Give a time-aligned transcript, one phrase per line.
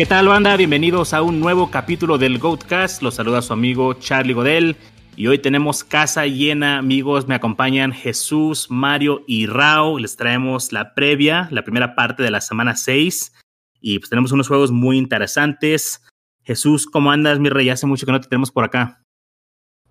[0.00, 0.56] ¿Qué tal banda?
[0.56, 3.02] Bienvenidos a un nuevo capítulo del Goatcast.
[3.02, 4.76] Los saluda su amigo Charlie Godel.
[5.14, 7.28] Y hoy tenemos casa llena, amigos.
[7.28, 9.98] Me acompañan Jesús, Mario y Rao.
[9.98, 13.34] Les traemos la previa, la primera parte de la semana 6.
[13.82, 16.02] Y pues tenemos unos juegos muy interesantes.
[16.44, 17.68] Jesús, ¿cómo andas, mi rey?
[17.68, 19.02] Hace mucho que no te tenemos por acá.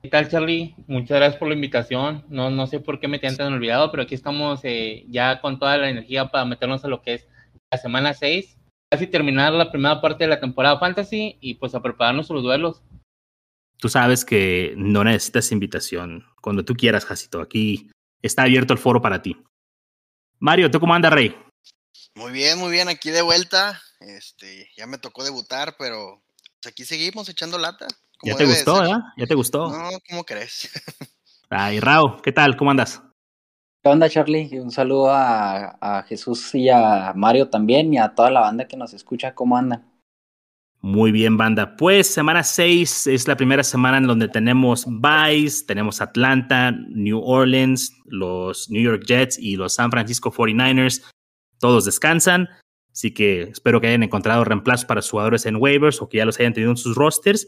[0.02, 0.74] ¿Qué tal, Charlie?
[0.88, 2.26] Muchas gracias por la invitación.
[2.30, 5.78] No, no sé por qué me tienen olvidado, pero aquí estamos eh, ya con toda
[5.78, 7.28] la energía para meternos a lo que es
[7.72, 8.59] la semana 6
[8.90, 12.82] casi terminar la primera parte de la temporada fantasy y pues a prepararnos los duelos.
[13.78, 16.26] Tú sabes que no necesitas invitación.
[16.42, 17.40] Cuando tú quieras, Jacito.
[17.40, 19.38] Aquí está abierto el foro para ti.
[20.40, 21.36] Mario, ¿tú cómo andas, Rey?
[22.16, 22.90] Muy bien, muy bien.
[22.90, 23.82] Aquí de vuelta.
[24.02, 26.22] Este, ya me tocó debutar, pero
[26.62, 27.88] pues, aquí seguimos echando lata.
[28.24, 29.00] Ya te gustó, ¿eh?
[29.18, 29.70] Ya te gustó.
[29.70, 30.70] No, ¿cómo crees?
[31.50, 32.58] Ay, Rao, ¿qué tal?
[32.58, 33.02] ¿Cómo andas?
[33.90, 34.60] ¿Qué onda, Charlie?
[34.60, 38.94] Un saludo a, Jesús y a Mario también y a toda la banda que nos
[38.94, 39.34] escucha.
[39.34, 39.84] ¿Cómo andan?
[40.80, 41.76] Muy bien, banda.
[41.76, 47.92] Pues semana 6 es la primera semana en donde tenemos Vice, tenemos Atlanta, New Orleans,
[48.06, 51.02] los New York Jets y los San Francisco 49ers.
[51.58, 52.48] Todos descansan,
[52.92, 56.26] así que espero que hayan encontrado reemplazos para sus jugadores en waivers o que ya
[56.26, 57.48] los hayan tenido en sus rosters.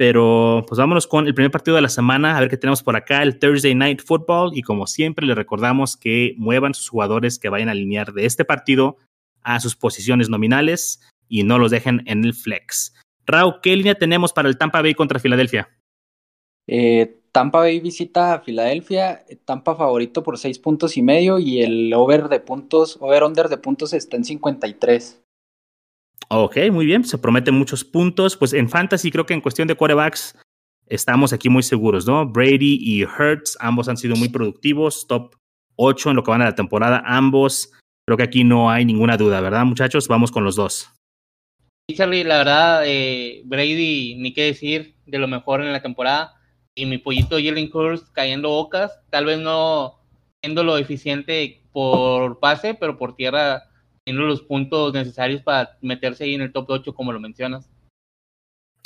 [0.00, 2.96] Pero pues vámonos con el primer partido de la semana, a ver qué tenemos por
[2.96, 4.52] acá, el Thursday Night Football.
[4.54, 8.46] Y como siempre, les recordamos que muevan sus jugadores que vayan a alinear de este
[8.46, 8.96] partido
[9.42, 12.94] a sus posiciones nominales y no los dejen en el flex.
[13.26, 15.68] Raúl, ¿qué línea tenemos para el Tampa Bay contra Filadelfia?
[16.66, 21.92] Eh, Tampa Bay visita a Filadelfia, Tampa favorito por seis puntos y medio y el
[21.92, 25.20] over de puntos, over under de puntos está en 53.
[26.32, 28.36] Ok, muy bien, se prometen muchos puntos.
[28.36, 30.38] Pues en Fantasy creo que en cuestión de quarterbacks
[30.86, 32.24] estamos aquí muy seguros, ¿no?
[32.24, 35.34] Brady y Hertz, ambos han sido muy productivos, top
[35.74, 37.72] 8 en lo que van a la temporada, ambos.
[38.06, 40.06] Creo que aquí no hay ninguna duda, ¿verdad, muchachos?
[40.06, 40.92] Vamos con los dos.
[41.88, 46.36] Sí, Charlie, la verdad, eh, Brady, ni qué decir, de lo mejor en la temporada.
[46.76, 49.98] Y mi pollito Jalen Hurst cayendo bocas, tal vez no
[50.44, 53.69] siendo lo eficiente por pase, pero por tierra
[54.10, 57.70] tiene los puntos necesarios para meterse ahí en el top 8, como lo mencionas.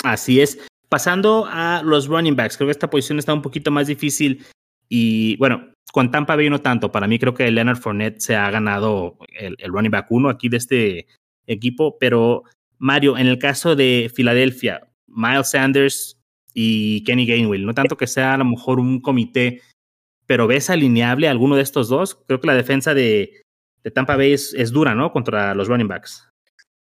[0.02, 0.58] Así es.
[0.90, 4.44] Pasando a los running backs, creo que esta posición está un poquito más difícil.
[4.88, 6.92] Y bueno, con Tampa Bay no tanto.
[6.92, 10.58] Para mí creo que Leonard Fournette se ha ganado el, running back uno aquí de
[10.58, 11.06] este
[11.46, 11.96] equipo.
[11.98, 12.44] Pero
[12.76, 16.20] Mario, en el caso de Filadelfia, Miles Sanders
[16.52, 19.62] y Kenny Gainwell, no tanto que sea a lo mejor un comité,
[20.26, 22.14] pero ¿ves alineable alguno de estos dos?
[22.14, 23.43] Creo que la defensa de,
[23.84, 25.12] de Tampa Bay es, dura, ¿no?
[25.12, 26.26] Contra los running backs.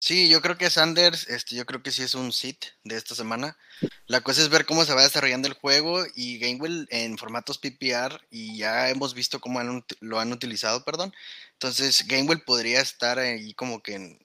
[0.01, 3.15] Sí, yo creo que Sanders, este, yo creo que sí es un sit de esta
[3.15, 3.57] semana.
[4.05, 8.21] La cosa es ver cómo se va desarrollando el juego y Gainwell en formatos PPR
[8.29, 9.59] y ya hemos visto cómo
[9.99, 11.13] lo han utilizado, perdón.
[11.53, 14.19] Entonces Gainwell podría estar ahí como que en,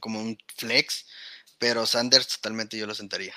[0.00, 1.06] como un flex,
[1.58, 3.34] pero Sanders totalmente yo lo sentaría.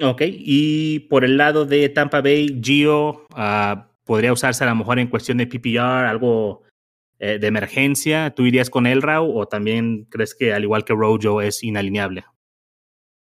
[0.00, 4.98] Ok, y por el lado de Tampa Bay, Gio ah, podría usarse a lo mejor
[4.98, 6.63] en cuestión de PPR, algo
[7.26, 10.92] eh, de emergencia, ¿tú irías con él, Rau, o también crees que al igual que
[10.92, 12.26] Rojo es inalineable?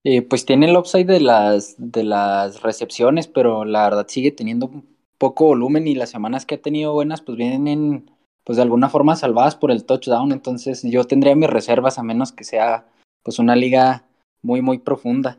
[0.05, 4.71] Eh, pues tiene el upside de las, de las recepciones, pero la verdad sigue teniendo
[5.19, 8.11] poco volumen y las semanas que ha tenido buenas pues vienen
[8.43, 12.33] pues de alguna forma salvadas por el touchdown, entonces yo tendría mis reservas a menos
[12.33, 12.87] que sea
[13.23, 14.07] pues una liga
[14.41, 15.39] muy muy profunda.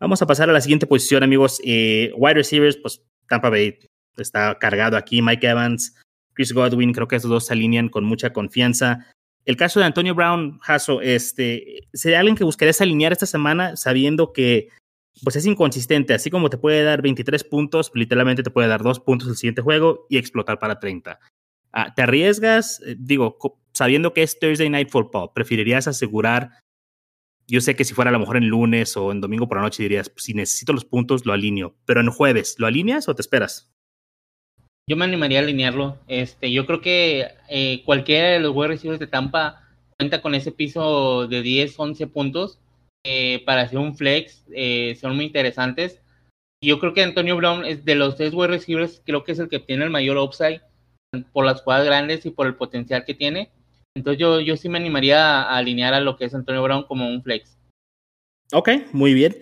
[0.00, 3.78] Vamos a pasar a la siguiente posición amigos, eh, wide receivers pues Tampa Bay
[4.16, 5.94] está cargado aquí, Mike Evans,
[6.34, 9.06] Chris Godwin, creo que esos dos se alinean con mucha confianza.
[9.44, 14.32] El caso de Antonio Brown, Hasso, este, sería alguien que buscarías alinear esta semana sabiendo
[14.32, 14.68] que
[15.22, 19.00] pues es inconsistente, así como te puede dar 23 puntos, literalmente te puede dar dos
[19.00, 21.18] puntos el siguiente juego y explotar para 30.
[21.72, 22.80] Ah, ¿Te arriesgas?
[22.86, 23.36] Eh, digo,
[23.72, 26.50] sabiendo que es Thursday Night Football, ¿preferirías asegurar?
[27.46, 29.64] Yo sé que si fuera a lo mejor en lunes o en domingo por la
[29.64, 31.76] noche dirías, si necesito los puntos, lo alineo.
[31.84, 33.70] Pero en jueves, ¿lo alineas o te esperas?
[34.90, 35.98] Yo me animaría a alinearlo.
[36.08, 39.62] Este, yo creo que eh, cualquiera de los wide receivers de Tampa
[39.96, 42.58] cuenta con ese piso de 10, 11 puntos
[43.06, 44.44] eh, para hacer un flex.
[44.52, 46.02] Eh, son muy interesantes.
[46.60, 49.48] Yo creo que Antonio Brown es de los tres wide receivers, creo que es el
[49.48, 50.60] que tiene el mayor upside
[51.32, 53.52] por las jugadas grandes y por el potencial que tiene.
[53.94, 57.08] Entonces yo, yo sí me animaría a alinear a lo que es Antonio Brown como
[57.08, 57.56] un flex.
[58.52, 59.36] Ok, muy bien.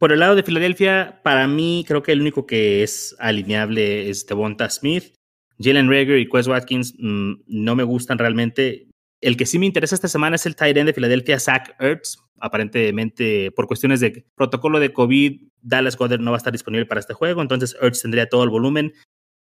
[0.00, 4.26] Por el lado de Filadelfia, para mí creo que el único que es alineable es
[4.26, 5.12] Devonta Smith.
[5.58, 8.88] Jalen Rager y Quest Watkins mm, no me gustan realmente.
[9.20, 12.16] El que sí me interesa esta semana es el tight end de Filadelfia, Zach Ertz.
[12.40, 17.00] Aparentemente, por cuestiones de protocolo de COVID, Dallas Goddard no va a estar disponible para
[17.00, 18.94] este juego, entonces Ertz tendría todo el volumen.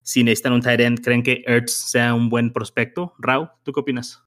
[0.04, 3.16] Si necesitan un tight end, ¿creen que Ertz sea un buen prospecto?
[3.18, 4.22] Rau, ¿tú qué opinas?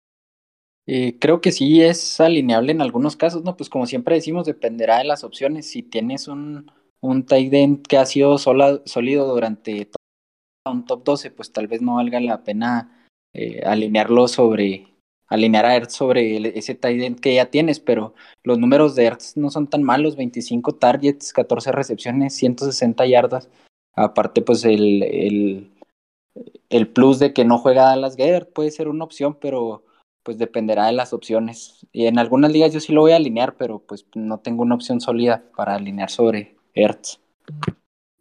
[0.86, 3.56] Eh, creo que sí es alineable en algunos casos, ¿no?
[3.56, 5.68] Pues como siempre decimos, dependerá de las opciones.
[5.68, 9.90] Si tienes un, un tight end que ha sido sólido durante
[10.64, 14.88] un top 12, pues tal vez no valga la pena eh, alinearlo sobre,
[15.28, 19.36] alinear a Ertz sobre ese tight end que ya tienes, pero los números de Ertz
[19.36, 23.48] no son tan malos, 25 targets, 14 recepciones, 160 yardas.
[23.94, 25.70] Aparte, pues el, el,
[26.68, 29.85] el plus de que no juega Dallas Gerd puede ser una opción, pero
[30.26, 31.86] pues dependerá de las opciones.
[31.92, 34.74] Y en algunas ligas yo sí lo voy a alinear, pero pues no tengo una
[34.74, 37.20] opción sólida para alinear sobre Hertz.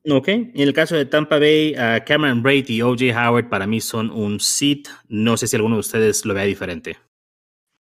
[0.07, 1.73] Ok, en el caso de Tampa Bay,
[2.05, 4.87] Cameron Braid y OJ Howard para mí son un sit.
[5.07, 6.99] No sé si alguno de ustedes lo vea diferente.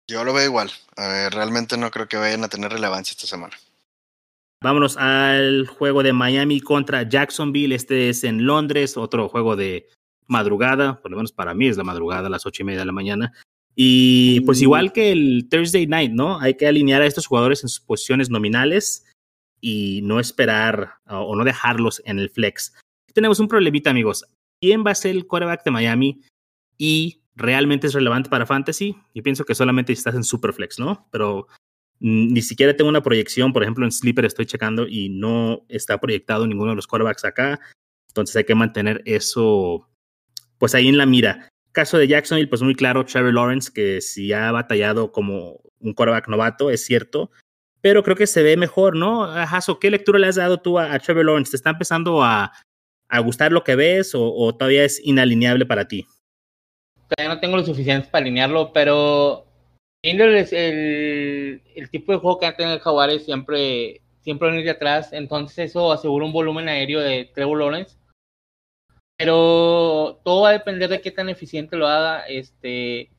[0.08, 0.72] Yo lo veo igual.
[0.96, 3.56] realmente no creo que vayan a tener relevancia esta semana.
[4.64, 7.75] Vámonos al juego de Miami contra Jacksonville.
[7.75, 9.88] Este es en Londres, otro juego de
[10.25, 12.88] madrugada, por lo menos para mí es la madrugada, a las ocho y media de
[12.88, 13.31] la mañana.
[13.79, 16.39] Y pues igual que el Thursday Night, ¿no?
[16.39, 19.06] Hay que alinear a estos jugadores en sus posiciones nominales
[19.62, 22.74] y no esperar o no dejarlos en el flex.
[23.13, 24.25] Tenemos un problemita, amigos.
[24.59, 26.21] ¿Quién va a ser el quarterback de Miami
[26.79, 28.95] y realmente es relevante para Fantasy?
[29.13, 31.07] Yo pienso que solamente estás en Superflex, ¿no?
[31.12, 31.47] Pero
[32.00, 36.47] ni siquiera tengo una proyección, por ejemplo, en Sleeper estoy checando y no está proyectado
[36.47, 37.59] ninguno de los quarterbacks acá.
[38.07, 39.88] Entonces hay que mantener eso
[40.57, 44.33] pues ahí en la mira caso de Jacksonville, pues muy claro, Trevor Lawrence, que si
[44.33, 47.29] ha batallado como un quarterback novato, es cierto,
[47.81, 49.25] pero creo que se ve mejor, ¿no?
[49.25, 51.51] Hasso, ¿qué lectura le has dado tú a, Trevor Lawrence?
[51.51, 52.51] ¿Te está empezando a,
[53.24, 56.07] gustar lo que ves o, todavía es inalineable para ti?
[57.09, 59.45] Todavía no tengo lo suficiente para alinearlo, pero
[60.01, 65.13] viendo el, el, tipo de juego que ha tenido Jaguares siempre, siempre venir de atrás,
[65.13, 67.97] entonces eso asegura un volumen aéreo de Trevor Lawrence
[69.18, 72.22] pero todo va a depender de qué tan eficiente lo haga.
[72.28, 73.10] Este,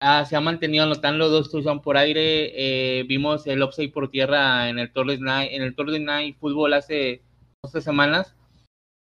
[0.00, 3.00] ah, se ha mantenido anotando dos touchdowns por aire.
[3.00, 6.74] Eh, vimos el upside por tierra en el Thursday Night, en el Thursday Night Football
[6.74, 7.22] hace
[7.62, 8.34] dos semanas.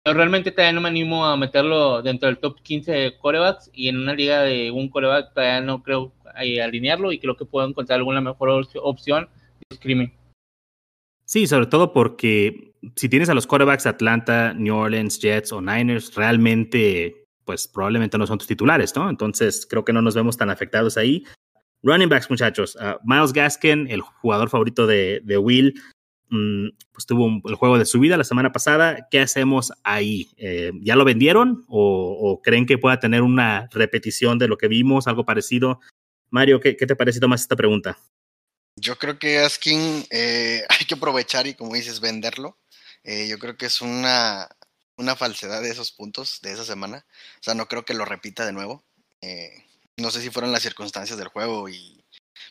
[0.04, 3.88] Pero realmente todavía no me animo a meterlo dentro del top 15 de corebacks y
[3.88, 6.12] en una liga de un coreback todavía no creo
[6.42, 8.50] eh, alinearlo y creo que puedo encontrar alguna mejor
[8.82, 9.30] opción
[9.70, 10.20] de screaming.
[11.25, 16.13] Sí, sobre todo porque si tienes a los quarterbacks Atlanta, New Orleans, Jets o Niners,
[16.15, 19.09] realmente, pues probablemente no son tus titulares, ¿no?
[19.09, 21.23] Entonces creo que no nos vemos tan afectados ahí.
[21.83, 22.75] Running backs, muchachos.
[22.75, 25.73] Uh, Miles Gaskin, el jugador favorito de, Will,
[26.29, 29.07] mm, pues tuvo el juego de su vida la semana pasada.
[29.09, 30.29] ¿Qué hacemos ahí?
[30.38, 35.07] Eh, ¿Ya lo vendieron o, creen que pueda tener una repetición de lo que vimos,
[35.07, 35.79] algo parecido?
[36.29, 37.97] Mario, ¿qué, te parece más esta pregunta?
[38.81, 42.57] Yo creo que Askin eh, hay que aprovechar y, como dices, venderlo.
[43.04, 44.50] Eh, yo creo que es una,
[44.98, 47.06] una falsedad de esos puntos de esa semana.
[47.39, 48.83] O sea, no creo que lo repita de nuevo.
[49.22, 49.51] Eh,
[49.98, 52.04] no sé si fueron las circunstancias del juego, y,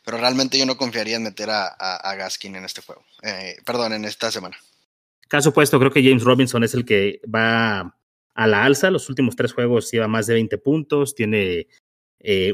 [0.04, 3.04] pero realmente yo no confiaría en meter a, a, Gaskin en este juego.
[3.64, 4.56] perdón, en esta semana.
[5.26, 7.96] Caso opuesto, creo que James Robinson es el que va
[8.34, 8.90] a la alza.
[8.92, 11.66] Los últimos tres juegos lleva más de 20 puntos, tiene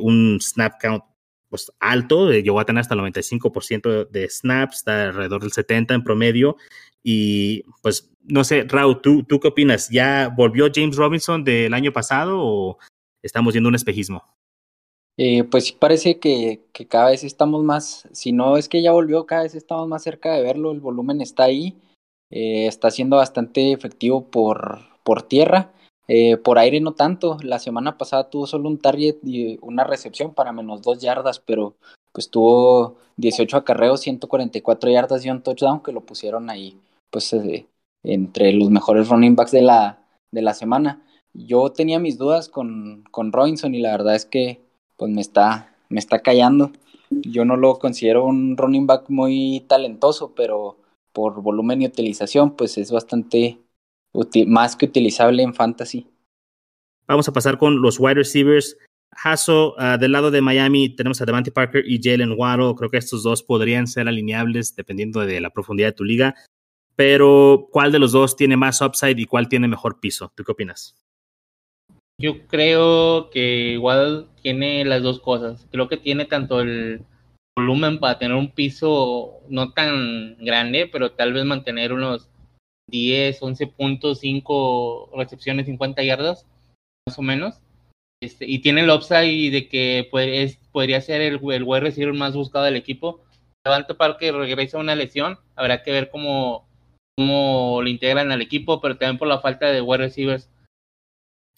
[0.01, 1.05] un snap count
[1.49, 5.95] pues alto, eh, llegó a tener hasta el 95% de snaps, está alrededor del 70
[5.95, 6.57] en promedio.
[7.03, 9.89] Y pues no sé, Raúl, ¿tú, ¿tú qué opinas?
[9.91, 12.79] ¿Ya volvió James Robinson del año pasado o
[13.23, 14.25] estamos viendo un espejismo?
[15.19, 19.25] Eh, pues parece que, que, cada vez estamos más, si no es que ya volvió,
[19.25, 21.75] cada vez estamos más cerca de verlo, el volumen está ahí,
[22.31, 25.73] eh, está siendo bastante efectivo por, por tierra
[26.09, 30.35] eh, por aire no tanto, la semana pasada tuvo solo un target y una recepción
[30.35, 31.75] para menos dos yardas, pero
[32.13, 36.79] pues tuvo 18 acarreos, 144 yardas y un touchdown que lo pusieron ahí,
[37.11, 37.67] pues eh,
[38.05, 39.99] entre los mejores running backs de la,
[40.31, 41.03] de la semana.
[41.35, 44.61] Yo tenía mis dudas con, con Robinson y la verdad es que
[44.97, 46.71] pues me está, me está callando.
[47.11, 50.77] Yo no lo considero un running back muy talentoso, pero
[51.13, 53.59] por volumen y utilización pues es bastante
[54.47, 56.07] más que utilizable en fantasy.
[57.07, 58.77] Vamos a pasar con los wide receivers.
[59.13, 62.75] Hasso, ah, del lado de Miami, tenemos a Devante Parker y Jalen Waddle.
[62.77, 66.35] Creo que estos dos podrían ser alineables dependiendo de la profundidad de tu liga.
[66.97, 70.33] Pero, ¿cuál de los dos tiene más upside y cuál tiene mejor piso?
[70.35, 70.97] ¿Tú qué opinas?
[72.19, 75.67] Yo creo que Waddle tiene las dos cosas.
[75.71, 77.03] Creo que tiene tanto el
[77.57, 82.31] volumen para tener un piso no tan grande, pero tal vez mantener unos
[82.89, 86.47] 10, 11.5 recepciones, 50 yardas,
[87.07, 87.61] más o menos.
[88.23, 92.35] Este, y tiene el upside de que pues, podría ser el, el wide receiver más
[92.35, 93.23] buscado del equipo.
[93.63, 96.69] para que regresa una lesión, habrá que ver cómo,
[97.17, 100.49] cómo lo integran al equipo, pero también por la falta de wide receivers.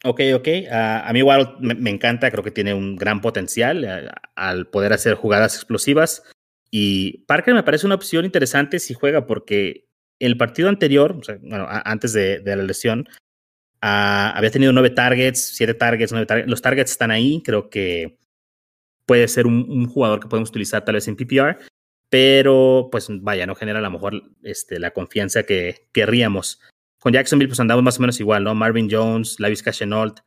[0.04, 0.48] Ok, ok.
[0.70, 5.14] a mí igual me, encanta, creo que tiene un gran potencial eh, al poder hacer
[5.14, 6.22] jugadas explosivas.
[6.70, 9.87] Y Parker me parece una opción interesante si juega, porque
[10.20, 13.08] el partido anterior, bueno, antes de, la lesión,
[13.80, 16.48] ah, había tenido nueve targets, siete targets, nueve targets.
[16.48, 18.18] Los targets están ahí, creo que
[19.06, 21.58] puede ser un, jugador que podemos utilizar tal vez en PPR,
[22.10, 26.60] pero pues vaya, no genera a lo mejor este, la confianza que querríamos.
[27.00, 28.54] Con Jacksonville pues andamos más o menos igual, ¿no?
[28.54, 30.20] Marvin Jones, Lavis Chenault,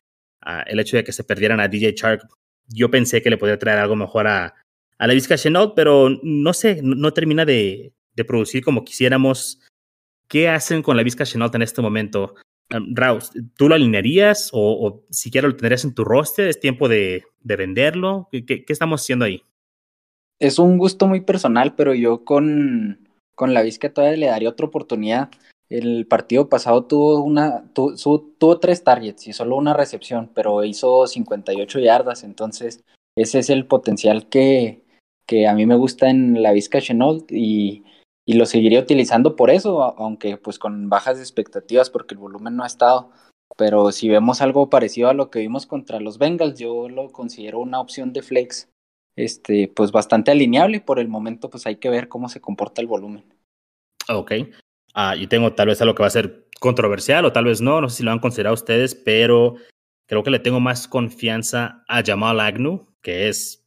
[0.46, 2.26] uh, el hecho de que se perdieran a DJ Shark,
[2.66, 4.54] yo pensé que le podría traer algo mejor a,
[4.98, 7.92] a Lavis Chenault, pero no sé, no, termina de,
[8.26, 9.60] producir como quisiéramos.
[10.32, 12.36] ¿Qué hacen con Lavis Chenault en este momento?
[12.74, 12.94] Um,
[13.54, 16.48] ¿tú lo alinearías o, siquiera lo tendrías en tu roster?
[16.48, 18.28] ¿Es tiempo de, de venderlo?
[18.32, 19.42] ¿Qué, ¿Qué, estamos haciendo ahí?
[20.38, 23.06] Es un gusto muy personal, pero yo con,
[23.38, 25.28] la Vizca todavía le daría otra oportunidad.
[25.68, 27.70] El partido pasado tuvo, una,
[28.58, 32.82] tres targets y solo una recepción, pero hizo 58 yardas, entonces
[33.18, 34.80] ese es el potencial que,
[35.26, 37.84] que a mí me gusta en la Vizca Chenault y,
[38.24, 42.64] y lo seguiría utilizando por eso, aunque pues con bajas expectativas porque el volumen no
[42.64, 43.10] ha estado.
[43.56, 47.60] Pero si vemos algo parecido a lo que vimos contra los Bengals, yo lo considero
[47.60, 48.70] una opción de flex,
[49.16, 50.80] este, pues bastante alineable.
[50.80, 53.24] Por el momento, pues hay que ver cómo se comporta el volumen.
[54.08, 54.32] Ok.
[54.94, 57.80] Ah, y tengo tal vez algo que va a ser controversial o tal vez no,
[57.80, 59.56] no sé si lo han considerado ustedes, pero
[60.06, 63.66] creo que le tengo más confianza a Jamal Agnew, que es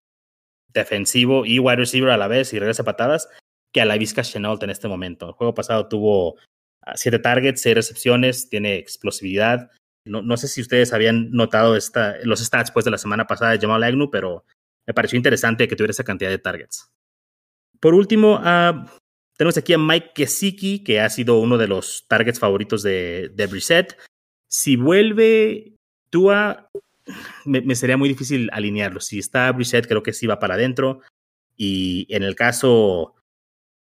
[0.73, 3.29] defensivo y wide receiver a la vez y regresa patadas,
[3.75, 5.27] que a la Vizca Chenault en este momento.
[5.27, 6.37] El juego pasado tuvo
[6.81, 9.69] ah, siete targets, seis recepciones, tiene explosividad.
[10.05, 13.51] No, no sé si ustedes habían notado esta, los stats pues, de la semana pasada
[13.51, 14.45] de Jamal Agnew, pero
[14.87, 16.89] me pareció interesante que tuviera esa cantidad de targets.
[17.81, 18.85] Por último, uh,
[19.35, 23.87] tenemos aquí a Mike Kesiki, que ha sido uno de los targets favoritos de, de.
[24.47, 25.73] Si vuelve
[26.09, 26.69] Tua,
[27.43, 29.01] me, me, sería muy difícil alinearlo.
[29.01, 31.01] Si está Brissett, creo que sí va para adentro.
[31.57, 33.14] Y en el caso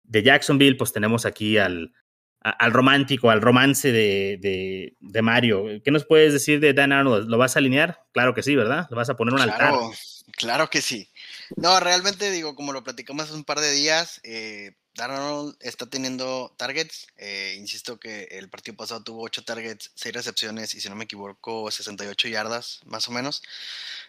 [0.04, 1.94] de Jacksonville, pues tenemos aquí al,
[2.42, 5.66] al romántico, al romance de, de, de, Mario.
[5.84, 7.30] ¿Qué nos puedes decir de Dan Arnold?
[7.30, 8.02] ¿Lo vas a alinear?
[8.12, 8.88] Claro que sí, ¿verdad?
[8.90, 9.92] ¿Lo vas a poner un claro?
[10.34, 11.10] Claro que sí.
[11.56, 16.54] No, realmente digo, como lo platicamos hace un par de días, eh, Darnold está teniendo
[16.58, 17.08] targets.
[17.18, 21.06] Eh, insisto que el partido pasado tuvo 8 targets, 6 recepciones y si no me
[21.06, 23.42] equivoco 68 yardas más o menos.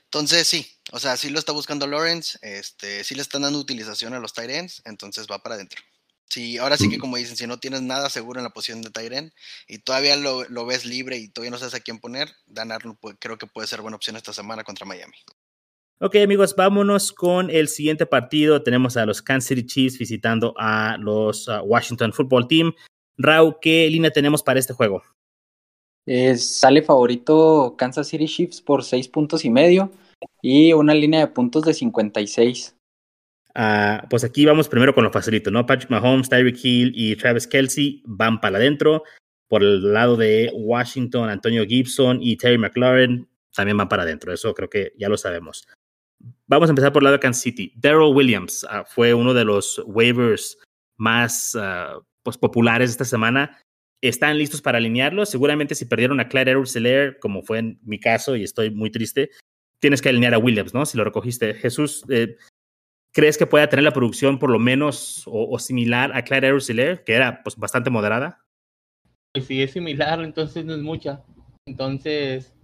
[0.05, 4.15] Entonces sí, o sea, sí lo está buscando Lawrence, este, sí le están dando utilización
[4.15, 5.83] a los tight ends, entonces va para adentro.
[6.29, 8.91] Sí, ahora sí que como dicen, si no tienes nada seguro en la posición de
[8.91, 9.33] tight
[9.69, 12.99] y todavía lo, lo, ves libre y todavía no sabes a quién poner, Dan Arnold
[13.21, 15.17] creo que puede ser buena opción esta semana contra Miami.
[16.01, 18.63] Ok, amigos, vámonos con el siguiente partido.
[18.63, 22.73] Tenemos a los Kansas City Chiefs visitando a los uh, Washington Football Team.
[23.17, 25.03] Raúl, ¿qué línea tenemos para este juego?
[26.07, 29.93] Eh, sale favorito Kansas City Chiefs por seis puntos y medio
[30.43, 32.77] y una línea de puntos de 56.
[33.57, 35.65] Uh, pues aquí vamos primero con lo facilito, ¿no?
[35.65, 39.05] Patrick Mahomes, Tyreek Hill y Travis Kelsey van para adentro.
[39.49, 44.33] Por el lado de Washington, Antonio Gibson y Terry McLaurin también van para adentro.
[44.33, 45.65] Eso creo que ya lo sabemos.
[46.47, 47.73] Vamos a empezar por la de Kansas City.
[47.77, 50.59] Daryl Williams uh, fue uno de los waivers
[50.97, 53.59] más uh, pues, populares esta semana.
[54.03, 55.25] Están listos para alinearlo.
[55.25, 56.77] Seguramente si perdieron a Clyde Edwards
[57.21, 59.31] como fue en mi caso, y estoy muy triste,
[59.79, 60.85] tienes que alinear a Williams, ¿no?
[60.85, 61.55] Si lo recogiste.
[61.55, 62.37] Jesús, eh,
[63.13, 67.15] ¿crees que pueda tener la producción por lo menos o, similar a Clyde Edwards que
[67.15, 68.45] era pues, bastante moderada?
[69.33, 71.23] Pues si es similar, entonces no es mucha.
[71.67, 72.55] Entonces,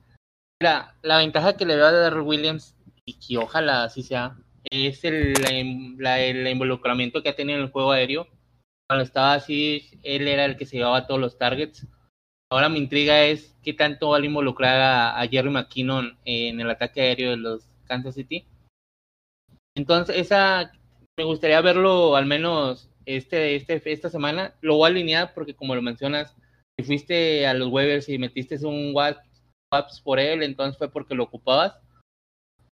[0.60, 2.76] mira, la ventaja que le veo a Daryl Williams
[3.28, 4.36] y ojalá así sea,
[4.70, 8.26] es el, el involucramiento que ha tenido en el juego aéreo.
[8.88, 11.86] Cuando estaba así, él era el que se llevaba todos los targets.
[12.52, 17.00] Ahora mi intriga es qué tanto va a involucrar a, Jerry McKinnon en el ataque
[17.00, 18.44] aéreo de los Kansas City.
[19.76, 20.72] Entonces, esa
[21.16, 24.54] me gustaría verlo al menos este, este, esta semana.
[24.60, 26.34] Lo voy a alinear porque, como lo mencionas,
[26.76, 31.24] si fuiste a los waivers y metiste un WhatsApp por él, entonces fue porque lo
[31.24, 31.78] ocupabas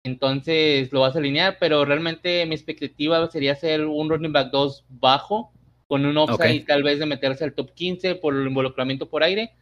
[0.05, 4.85] entonces lo vas a alinear, pero realmente mi expectativa sería ser un running back 2
[4.89, 5.53] bajo,
[5.87, 9.53] con un offside tal vez de meterse al top 15 por el involucramiento por aire,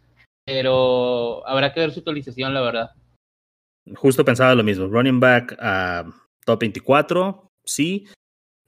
[0.44, 2.90] pero habrá que ver su utilización, la verdad.
[3.94, 6.04] Justo pensaba lo mismo, running back a
[6.44, 8.06] top 24, sí.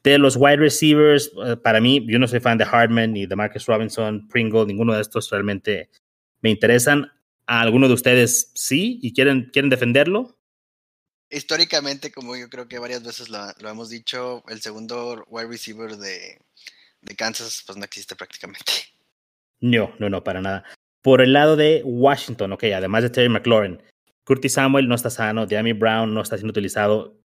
[0.04, 3.36] De los wide receivers, eh, para mí, yo no soy fan de Hardman ni de
[3.36, 5.88] Marcus Robinson, Pringle, ninguno de estos realmente
[6.40, 7.10] me interesan.
[7.46, 10.36] A alguno de ustedes sí y quieren, quieren defenderlo,
[11.34, 16.38] históricamente, como yo creo que varias veces lo, hemos dicho, el segundo wide receiver de,
[17.16, 18.72] Kansas pues no existe prácticamente.
[19.60, 20.64] No, no, no, para nada.
[21.02, 23.82] Por el lado de Washington, ok, además de Terry McLaurin,
[24.24, 27.18] Curtis Samuel no está sano, Diami Brown no está siendo utilizado.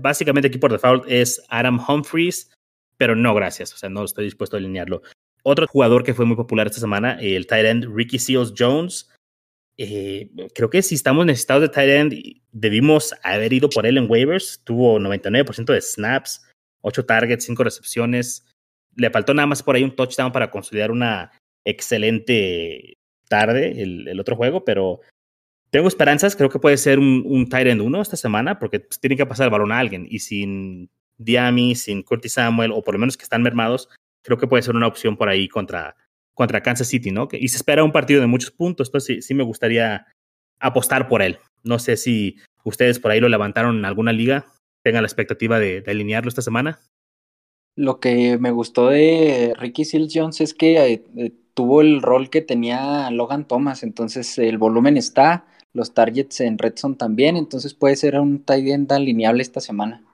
[0.00, 2.50] Básicamente aquí por default es Adam Humphries,
[2.96, 5.02] pero no gracias, o sea, no estoy dispuesto a alinearlo.
[5.42, 9.11] Otro jugador que fue muy popular esta semana, el tight end Ricky Seals Jones.
[9.84, 12.14] Eh, creo que si estamos necesitados de tight end,
[12.52, 14.60] debimos haber ido por él en waivers.
[14.62, 16.40] Tuvo 99% de snaps,
[16.82, 18.46] 8 targets, 5 recepciones.
[18.94, 21.32] Le faltó nada más por ahí un touchdown para consolidar una
[21.64, 22.96] excelente
[23.28, 25.00] tarde el, otro juego, pero
[25.70, 26.36] tengo esperanzas.
[26.36, 29.26] Creo que puede ser un, un tight end 1 esta semana porque pues, tiene que
[29.26, 30.06] pasar el balón a alguien.
[30.08, 33.88] Y sin Diami, sin Curtis Samuel, o por lo menos que están mermados,
[34.22, 35.96] creo que puede ser una opción por ahí contra,
[36.34, 37.28] contra Kansas City, ¿no?
[37.32, 40.06] Y se espera un partido de muchos puntos, entonces sí, sí me gustaría
[40.60, 41.38] apostar por él.
[41.62, 44.46] No sé si ustedes por ahí lo levantaron en alguna liga,
[44.82, 46.80] tengan la expectativa de, alinearlo esta semana.
[47.76, 52.28] Lo que me gustó de Ricky Seals Jones es que eh, eh, tuvo el rol
[52.28, 57.96] que tenía Logan Thomas, entonces el volumen está, los targets en Redson también, entonces puede
[57.96, 60.04] ser un tight end alineable esta semana.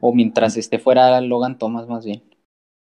[0.00, 2.22] O mientras esté fuera Logan Thomas más bien.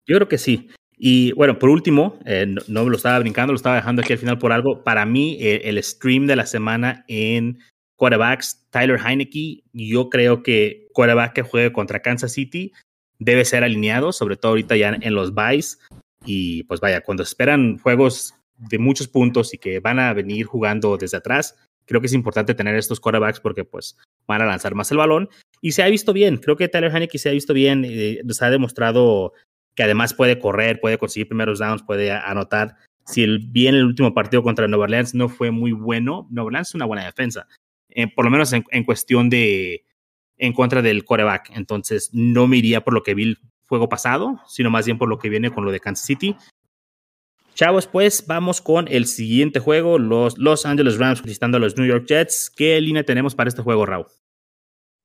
[0.06, 0.70] Yo creo que sí.
[0.98, 4.40] Y bueno, por último, eh, no, lo estaba brincando, lo estaba dejando aquí al final
[4.40, 4.84] por algo.
[4.84, 7.60] Para mí, eh, el stream de la semana en
[7.96, 12.72] quarterbacks, Tyler Heineke, yo creo que quarterback que juegue contra Kansas City
[13.20, 15.80] debe ser alineado, sobre todo ahorita ya en los buys.
[16.26, 20.98] Y pues vaya, cuando esperan juegos de muchos puntos y que van a venir jugando
[20.98, 24.92] desde atrás, creo que es importante tener estos quarterbacks porque pues van a lanzar más
[24.92, 25.30] el balón.
[25.62, 28.46] Y se ha visto bien, creo que Tyler Heineke se ha visto bien, eh, se
[28.46, 29.34] ha demostrado
[29.78, 32.78] que además puede correr, puede conseguir primeros downs, puede anotar.
[33.06, 36.70] Si el, bien el último partido contra Nueva Orleans no fue muy bueno, Nueva Orleans
[36.70, 37.48] es una buena defensa,
[37.90, 39.86] eh, por lo menos en, cuestión de
[40.38, 41.52] en contra del coreback.
[41.56, 45.10] Entonces no me iría por lo que vi el juego pasado, sino más bien por
[45.10, 46.36] lo que viene con lo de Kansas City.
[47.54, 51.86] Chavos, pues vamos con el siguiente juego, los Los Angeles Rams visitando a los New
[51.86, 52.52] York Jets.
[52.56, 54.08] ¿Qué línea tenemos para este juego, Raúl?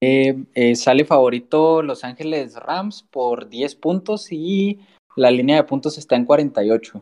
[0.05, 4.81] Eh, eh, sale favorito Los Ángeles Rams por 10 puntos y
[5.15, 7.01] la línea de puntos está en 48.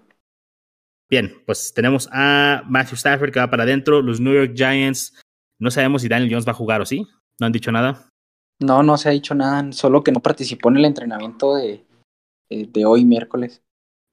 [1.08, 5.18] Bien, pues tenemos a Matthew Stafford que va para adentro, los New York Giants.
[5.58, 7.06] No sabemos si Daniel Jones va a jugar o sí.
[7.40, 8.06] ¿No han dicho nada?
[8.60, 11.82] No, no se ha dicho nada, solo que no participó en el entrenamiento de,
[12.50, 13.62] de, hoy, miércoles.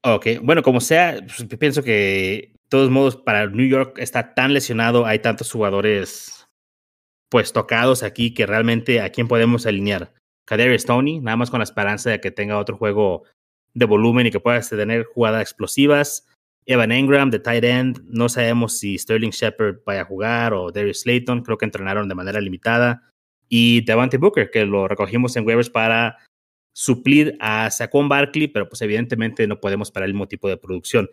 [0.05, 4.53] Ok, bueno, como sea, pues, pienso que de todos modos para New York está tan
[4.53, 6.36] lesionado, hay tantos jugadores
[7.29, 10.13] pues tocados aquí que realmente a quién podemos alinear.
[10.45, 13.23] Kader Stoney, nada más con la esperanza de que tenga otro juego
[13.73, 16.27] de volumen y que pueda tener jugadas explosivas.
[16.65, 21.01] Evan Engram de tight end, no sabemos si Sterling Shepard vaya a jugar o Darius
[21.01, 23.09] Slayton, creo que entrenaron de manera limitada.
[23.49, 26.17] Y Devante Booker, que lo recogimos en waivers para
[26.73, 31.09] suplir a Saquon Barkley, pero pues evidentemente no podemos para el mismo tipo de producción.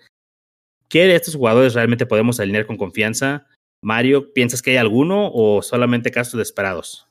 [0.89, 3.47] ¿Qué de estos jugadores realmente podemos alinear con confianza?
[3.85, 7.07] Mario, ¿piensas que hay alguno o solamente casos desesperados?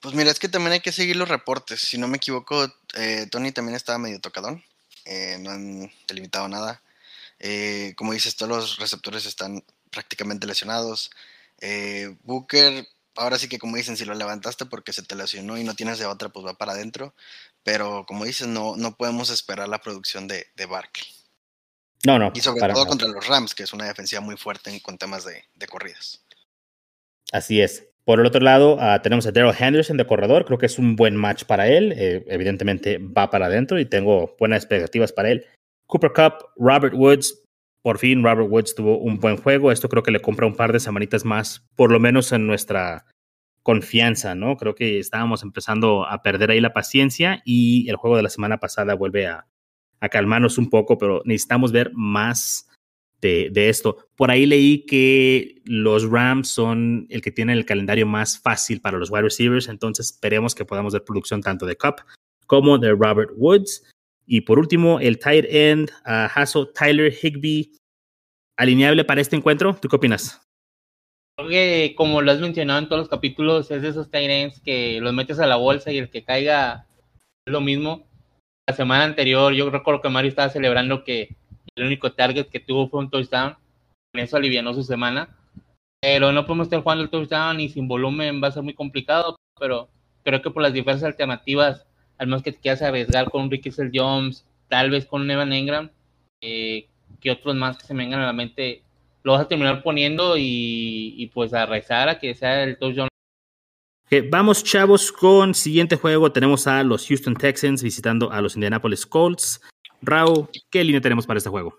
[0.00, 1.80] Pues mira, es que también hay que seguir los reportes.
[1.80, 4.64] Si no me equivoco, eh, Tony también estaba medio tocadón.
[5.04, 6.82] Eh, no han delimitado nada.
[7.38, 11.10] Eh, como dices, todos los receptores están prácticamente lesionados.
[12.24, 15.74] Booker, ahora sí que como dicen, si lo levantaste porque se te lesionó y no
[15.74, 17.14] tienes de otra, pues va para adentro.
[17.62, 21.06] Pero como dices, no, no podemos esperar la producción de, de Barkley.
[22.06, 22.32] No, no.
[22.34, 25.66] Y sobre todo contra los Rams, que es una defensiva muy fuerte con temas de,
[25.66, 26.24] corridas.
[27.32, 27.88] Así es.
[28.04, 30.44] Por el otro lado, ah, tenemos a Daryl Henderson de corredor.
[30.44, 31.94] Creo que es un buen match para él.
[31.96, 35.46] Eh, evidentemente va para adentro y tengo buenas expectativas para él.
[35.86, 37.38] Cooper Cup, Robert Woods.
[37.82, 39.70] Por fin, Robert Woods tuvo un buen juego.
[39.70, 43.06] Esto creo que le compra un par de semanitas más, por lo menos en nuestra
[43.62, 44.56] confianza, ¿no?
[44.56, 48.58] Creo que estábamos empezando a perder ahí la paciencia y el juego de la semana
[48.58, 49.46] pasada vuelve a,
[50.02, 52.68] a calmarnos un poco, pero necesitamos ver más
[53.20, 54.08] de, esto.
[54.16, 58.98] Por ahí leí que los Rams son el que tiene el calendario más fácil para
[58.98, 62.02] los wide receivers, entonces esperemos que podamos ver producción tanto de Cup
[62.48, 63.88] como de Robert Woods.
[64.26, 67.76] Y por último, el tight end, uh, Hasso Tyler Higby,
[68.56, 69.76] alineable para este encuentro.
[69.80, 70.40] ¿Tú qué opinas?
[71.36, 74.60] Creo que, como lo has mencionado en todos los capítulos, es de esos tight ends
[74.60, 76.88] que los metes a la bolsa y el que caiga
[77.46, 78.11] es lo mismo
[78.68, 81.34] la semana anterior yo recuerdo que Mario estaba celebrando que
[81.74, 83.56] el único target que tuvo fue un touchdown.
[84.12, 85.28] Con eso alivianó su semana.
[86.00, 89.36] Pero no podemos estar jugando el touchdown y sin volumen va a ser muy complicado.
[89.58, 89.88] Pero
[90.22, 91.86] creo que por las diversas alternativas,
[92.18, 95.52] al menos que te quieras arriesgar con un Ricky Jones, tal vez con un Evan
[95.52, 95.90] Engram,
[96.40, 96.88] eh,
[97.20, 98.82] que otros más que se me vengan a la mente,
[99.22, 103.08] lo vas a terminar poniendo y, y pues a rezar a que sea el touchdown
[104.20, 106.30] vamos, chavos, con siguiente juego.
[106.32, 109.60] Tenemos a los Houston Texans visitando a los Indianapolis Colts.
[110.02, 111.78] Raúl, ¿qué línea tenemos para este juego?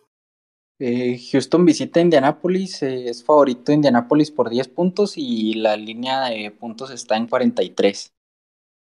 [0.80, 6.50] Eh, Houston visita Indianapolis, eh, es favorito Indianapolis por 10 puntos y la línea de
[6.52, 8.12] puntos está en 43.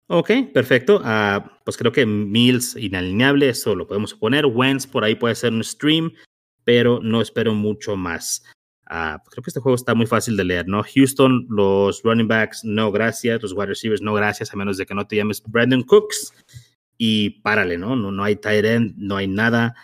[0.08, 1.00] Ok, perfecto.
[1.04, 4.46] Ah, pues creo que Mills inalineable, eso lo podemos suponer.
[4.46, 6.12] Wentz por ahí puede ser un stream,
[6.64, 8.44] pero no espero mucho más.
[8.88, 10.82] Ah, creo que este juego está muy fácil de leer, ¿no?
[10.82, 13.42] Houston, los running backs, no gracias.
[13.42, 16.32] Los wide receivers, no gracias, a menos de que no te llames Brandon Cooks.
[16.96, 17.96] Y párale, ¿no?
[17.96, 19.74] No, no hay tight end, no hay nada.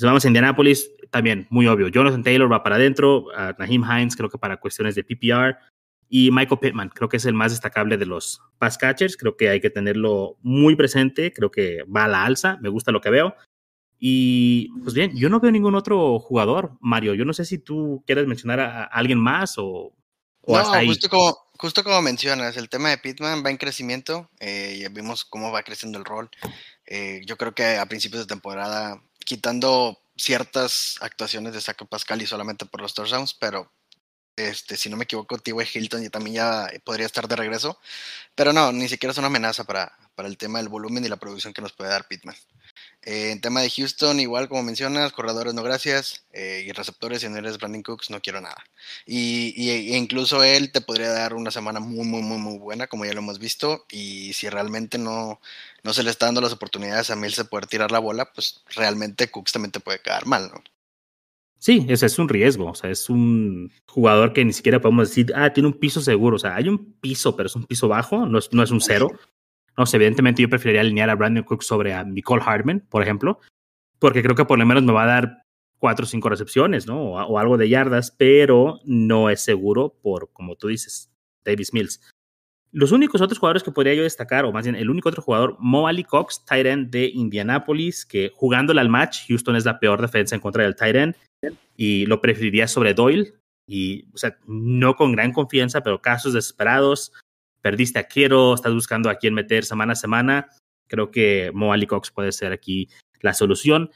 [0.00, 1.88] vamos a Indianapolis, también muy obvio.
[1.88, 5.56] Jonathan Taylor va para adentro, uh, Naheem Hines creo que para cuestiones de PPR
[6.08, 9.16] y Michael Pittman creo que es el más destacable de los pass catchers.
[9.16, 11.32] Creo que hay que tenerlo muy presente.
[11.32, 12.58] Creo que va a la alza.
[12.60, 13.34] Me gusta lo que veo.
[13.98, 17.14] Y pues bien, yo no veo ningún otro jugador, Mario.
[17.14, 19.92] Yo no sé si tú quieres mencionar a, alguien más o,
[20.46, 24.30] no, Justo como, justo como mencionas, el tema de Pittman va en crecimiento.
[24.38, 26.30] Eh, ya vimos cómo va creciendo el rol.
[26.86, 32.26] Eh, yo creo que a principios de temporada, quitando ciertas actuaciones de Saco Pascal y
[32.26, 33.72] solamente por los touchdowns, pero
[34.36, 35.54] este, si no me equivoco, T.Y.
[35.74, 37.80] Hilton ya también ya podría estar de regreso.
[38.34, 41.16] Pero no, ni siquiera es una amenaza para, para el tema del volumen y la
[41.16, 42.36] producción que nos puede dar Pittman.
[43.06, 47.28] Eh, en tema de Houston, igual como mencionas, corredores no gracias, eh, y receptores, si
[47.28, 48.64] no eres Brandon Cooks, no quiero nada.
[49.06, 52.88] Y, y, e incluso él te podría dar una semana muy, muy, muy, muy buena,
[52.88, 55.40] como ya lo hemos visto, y si realmente no,
[55.84, 58.64] no se le está dando las oportunidades a Mills de poder tirar la bola, pues
[58.74, 60.64] realmente Cooks también te puede quedar mal, ¿no?
[61.58, 65.32] Sí, ese es un riesgo, o sea, es un jugador que ni siquiera podemos decir,
[65.36, 68.26] ah, tiene un piso seguro, o sea, hay un piso, pero es un piso bajo,
[68.26, 69.10] no es, no es un cero.
[69.76, 73.40] No sé, evidentemente yo preferiría alinear a Brandon Cook sobre a Nicole Hardman, por ejemplo,
[73.98, 75.42] porque creo que por lo menos me va a dar
[75.78, 77.12] cuatro o cinco recepciones, ¿no?
[77.12, 81.12] O, algo de yardas, pero no es seguro por, como tú dices,
[81.44, 82.00] Davis Mills.
[82.72, 85.56] Los únicos otros jugadores que podría yo destacar, o más bien el único otro jugador,
[85.58, 90.40] Mo Cox, tight de Indianapolis, que jugándole al match, Houston es la peor defensa en
[90.40, 91.14] contra del tight end,
[91.76, 93.34] y lo preferiría sobre Doyle,
[93.66, 97.12] y, o sea, no con gran confianza, pero casos desesperados,
[97.66, 100.48] perdiste a Quiero, estás buscando a quién meter semana a semana,
[100.86, 102.88] creo que Mo Ali Cox puede ser aquí
[103.22, 103.90] la solución.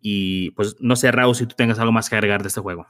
[0.00, 2.84] Y pues no sé, Raúl, si tú tengas algo más que agregar de este juego.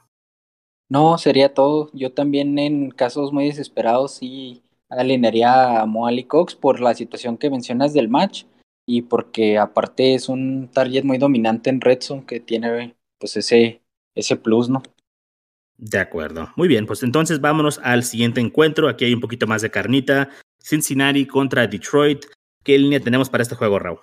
[0.89, 1.91] No, sería todo.
[1.93, 7.37] Yo también en casos muy desesperados sí alinearía a Mo Ali Cox por la situación
[7.37, 8.45] que mencionas del match
[8.87, 13.83] y porque aparte es un target muy dominante en Redson que tiene pues ese,
[14.15, 14.81] ese plus, ¿no?
[15.77, 16.51] De acuerdo.
[16.55, 18.87] Muy bien, pues entonces vámonos al siguiente encuentro.
[18.87, 20.29] Aquí hay un poquito más de carnita.
[20.61, 22.25] Cincinnati contra Detroit.
[22.63, 23.99] ¿Qué línea tenemos para este juego, Raúl?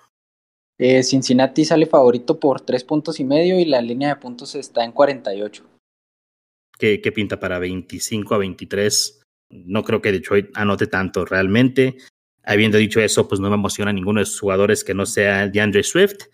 [0.79, 4.85] Eh, Cincinnati sale favorito por tres puntos y medio y la línea de puntos está
[4.85, 5.65] en 48.
[6.79, 9.23] ¿Qué, qué pinta para 25 a 23?
[9.51, 11.97] No creo que Detroit anote tanto realmente.
[12.45, 15.83] Habiendo dicho eso, pues no me emociona ninguno de sus jugadores que no sea DeAndre
[15.83, 16.25] Swift.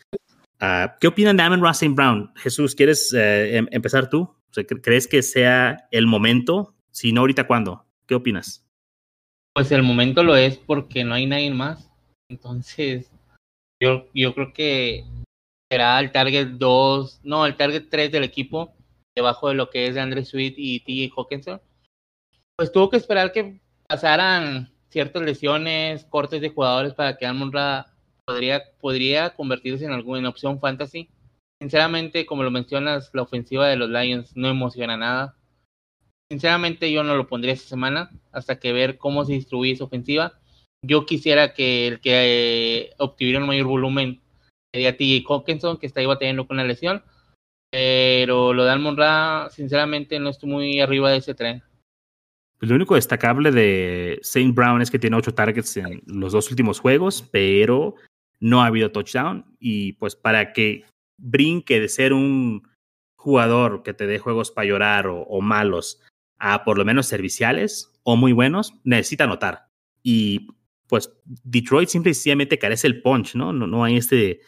[0.60, 2.32] Ah, ¿Qué opinan de Amon Russell Brown?
[2.36, 4.35] Jesús, ¿quieres eh, em, empezar tú?
[4.64, 6.74] ¿Crees que sea el momento?
[6.90, 7.84] Si no, ahorita, ¿cuándo?
[8.06, 8.64] ¿Qué opinas?
[9.54, 11.90] Pues el momento lo es porque no hay nadie más.
[12.30, 13.10] Entonces,
[13.82, 15.04] yo, yo creo que
[15.70, 18.74] será el target 2, no, el target 3 del equipo,
[19.14, 21.12] debajo de lo que es de Andre Sweet y T.
[21.16, 21.60] Hawkinson.
[22.56, 27.54] Pues tuvo que esperar que pasaran ciertas lesiones, cortes de jugadores para que Almond
[28.24, 31.08] podría, podría convertirse en alguna opción fantasy.
[31.60, 35.36] Sinceramente, como lo mencionas, la ofensiva de los Lions no emociona nada.
[36.30, 40.38] Sinceramente, yo no lo pondría esta semana hasta que ver cómo se distribuye esa ofensiva.
[40.82, 44.20] Yo quisiera que el que eh, obtuviera un mayor volumen
[44.72, 45.32] sería T.J.
[45.32, 47.02] Hawkinson, que está ahí batallando con la lesión.
[47.70, 51.62] Pero lo de Almonra, sinceramente, no estoy muy arriba de ese tren.
[52.58, 56.50] Pues lo único destacable de Saint Brown es que tiene ocho targets en los dos
[56.50, 57.94] últimos juegos, pero
[58.40, 59.44] no ha habido touchdown.
[59.58, 60.84] Y pues para que
[61.18, 62.68] brinque de ser un
[63.16, 66.00] jugador que te dé juegos para llorar o, malos
[66.38, 69.68] a por lo menos serviciales o muy buenos, necesita anotar.
[70.02, 70.48] Y
[70.86, 73.52] pues Detroit simple y sencillamente carece el punch, ¿no?
[73.52, 74.40] No, no hay este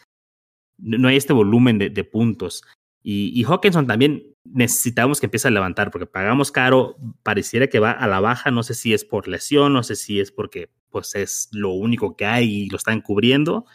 [0.77, 2.63] no hay este volumen de, puntos.
[3.03, 7.91] Y, y, Hawkinson también necesitamos que empiece a levantar porque pagamos caro, pareciera que va
[7.91, 11.15] a la baja, no sé si es por lesión, no sé si es porque pues
[11.15, 13.65] es lo único que hay y lo están cubriendo,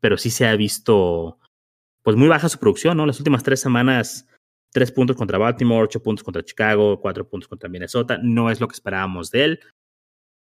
[0.00, 1.38] pero sí se ha visto
[2.04, 3.06] pues muy baja su producción, ¿no?
[3.06, 4.28] Las últimas tres semanas,
[4.70, 8.18] tres puntos contra Baltimore, ocho puntos contra Chicago, cuatro puntos contra Minnesota.
[8.22, 9.60] No es lo que esperábamos de él.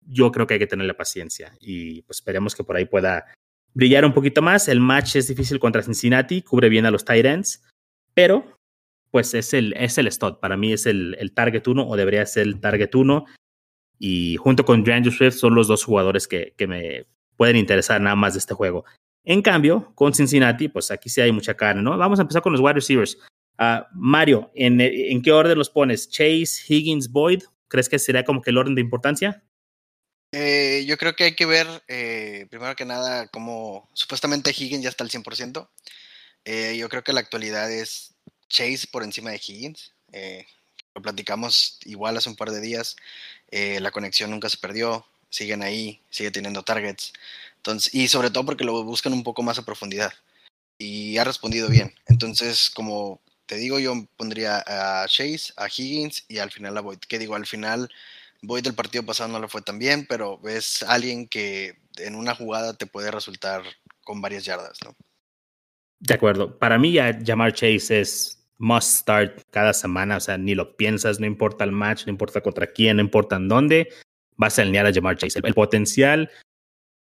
[0.02, 3.32] Yo creo que hay que tenerle paciencia y pues esperemos que por ahí pueda
[3.76, 4.67] brillar un poquito más.
[4.67, 7.63] El match es difícil contra Cincinnati, cubre bien a los Titans,
[8.15, 8.58] pero
[9.12, 10.38] pues es el, es el stud.
[10.39, 13.26] Para mí es el, el target uno o debería ser el target uno.
[14.00, 17.06] Y junto con DeAndre Swift son los dos jugadores que, que me
[17.38, 18.84] pueden interesar nada más de este juego.
[19.24, 21.98] En cambio, con Cincinnati, pues aquí sí hay mucha carne, ¿no?
[21.98, 23.18] Vamos a empezar con los wide receivers.
[23.60, 26.10] Uh, Mario, ¿en, ¿en, qué orden los pones?
[26.10, 27.44] ¿Chase, Higgins, Boyd?
[27.68, 29.44] ¿Crees que sería como que el orden de importancia?
[30.34, 34.90] Eh, yo creo que hay que ver, eh, primero que nada, cómo supuestamente Higgins ya
[34.90, 35.70] está al 100%.
[36.46, 38.16] Eh, yo creo que la actualidad es
[38.50, 39.94] Chase por encima de Higgins.
[40.12, 40.46] Eh,
[40.96, 42.96] lo platicamos igual hace un par de días.
[43.50, 45.06] Eh, la conexión nunca se perdió.
[45.30, 47.14] Siguen ahí, sigue teniendo targets.
[47.91, 50.12] Y sobre todo porque lo buscan un poco más a profundidad.
[50.78, 51.93] Y ha respondido bien.
[52.08, 57.00] Entonces, como te digo, yo pondría a Chase, a Higgins y al final a Boyd.
[57.00, 57.89] Que digo, al final,
[58.41, 62.34] Boyd del partido pasado no le fue tan bien, pero es alguien que en una
[62.34, 63.62] jugada te puede resultar
[64.04, 64.95] con varias yardas, ¿no?
[66.00, 66.58] De acuerdo.
[66.58, 70.17] Para mí, ya llamar Chase es must start cada semana.
[70.17, 73.36] O sea, ni lo piensas, no importa el match, no importa contra quién, no importa
[73.36, 73.89] en dónde,
[74.36, 75.39] vas a alinear a llamar Chase.
[75.43, 76.32] El potencial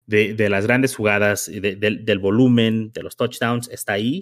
[0.09, 4.21] de, de, las grandes jugadas, de, de, del volumen, de los touchdowns, está ahí.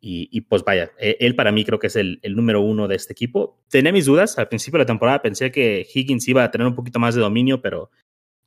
[0.00, 2.94] Y, y, pues vaya, él para mí creo que es el, el, número uno de
[2.94, 3.58] este equipo.
[3.68, 6.74] Tenía mis dudas al principio de la temporada, pensé que Higgins iba a tener un
[6.74, 7.90] poquito más de dominio, pero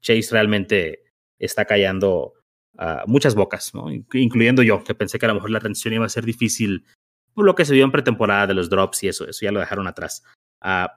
[0.02, 1.04] Chase realmente
[1.40, 2.36] está callando
[2.78, 3.92] uh, muchas bocas, ¿no?
[3.92, 6.86] incluyendo yo, que pensé que a lo mejor la transición iba a ser difícil
[7.34, 9.60] por lo que se vio en pretemporada de los drops y eso, eso ya lo
[9.60, 10.24] dejaron atrás.
[10.64, 10.88] Uh,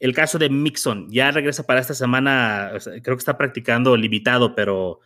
[0.00, 5.00] el caso de Mixon, ya regresa para esta semana, creo que está practicando limitado, pero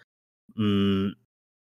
[0.54, 1.08] mmm,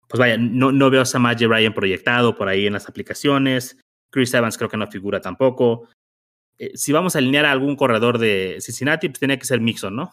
[0.09, 3.77] pues vaya, no, no veo a Samaje Ryan proyectado por ahí en las aplicaciones.
[4.11, 5.89] Chris Evans creo que no figura tampoco.
[6.59, 9.95] Eh, si vamos a alinear a algún corredor de Cincinnati, pues tiene que ser Mixon,
[9.95, 10.13] ¿no?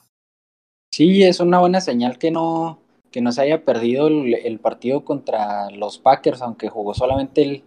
[0.91, 2.81] Sí, es una buena señal que no,
[3.11, 7.63] que no se haya perdido el, el partido contra los Packers, aunque jugó solamente el,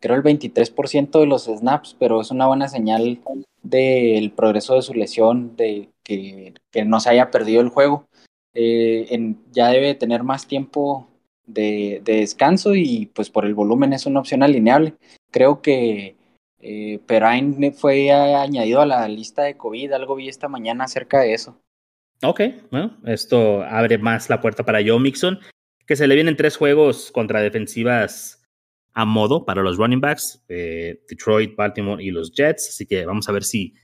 [0.00, 3.20] creo el 23% de los snaps, pero es una buena señal
[3.62, 8.06] del progreso de su lesión, de que, que no se haya perdido el juego.
[8.54, 11.08] Eh, ya debe tener más tiempo
[11.46, 14.94] de, de, descanso y pues por el volumen es una opción alineable.
[15.30, 16.16] Creo que
[16.60, 21.34] eh, Perrine fue añadido a la lista de COVID, algo vi esta mañana acerca de
[21.34, 21.58] eso.
[22.22, 25.40] Ok, bueno, esto abre más la puerta para Joe Mixon,
[25.86, 28.41] que se le vienen tres juegos contra defensivas
[28.94, 33.28] a modo para los running backs, eh, Detroit, Baltimore y los Jets, así que vamos
[33.28, 33.74] a ver si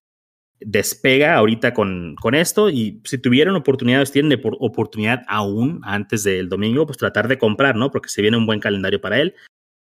[0.61, 6.87] despega ahorita con, con esto y si tuvieran oportunidades, tienen oportunidad aún antes del domingo,
[6.87, 7.90] pues tratar de comprar, ¿no?
[7.90, 9.35] Porque se viene un buen calendario para él.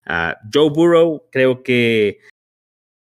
[0.07, 2.19] Uh, Joe Burrow creo que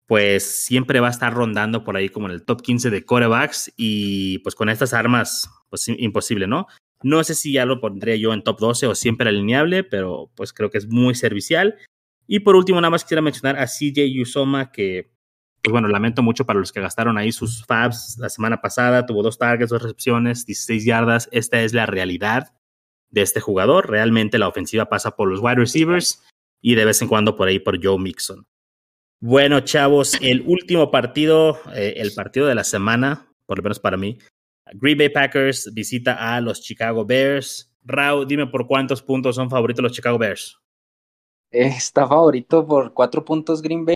[0.07, 3.71] pues siempre va a estar rondando por ahí como en el top 15 de corebacks
[3.77, 6.67] y pues con estas armas, pues imposible, ¿no?
[7.01, 10.51] No sé si ya lo pondría yo en top 12 o siempre alineable, pero pues
[10.51, 11.77] creo que es muy servicial.
[12.33, 15.11] Y por último, nada más quisiera mencionar a CJ Usoma, que
[15.61, 19.21] pues bueno, lamento mucho para los que gastaron ahí sus fabs la semana pasada, tuvo
[19.21, 21.27] dos targets, dos recepciones, 16 yardas.
[21.33, 22.53] Esta es la realidad
[23.09, 23.89] de este jugador.
[23.89, 26.23] Realmente la ofensiva pasa por los wide receivers
[26.61, 28.47] y de vez en cuando por ahí por Joe Mixon.
[29.19, 33.97] Bueno, chavos, el último partido, eh, el partido de la semana, por lo menos para
[33.97, 34.19] mí.
[34.75, 37.75] Green Bay Packers visita a los Chicago Bears.
[37.83, 40.61] Rao, dime por cuántos puntos son favoritos los Chicago Bears.
[41.51, 43.95] Está favorito por cuatro puntos Green Bay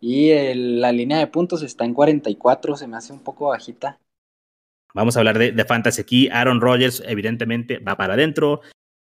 [0.00, 3.98] y la línea de puntos está en 44, se me hace un poco bajita.
[4.94, 6.28] Vamos a hablar de, de fantasy aquí.
[6.28, 8.60] Aaron Rodgers, evidentemente, va para adentro.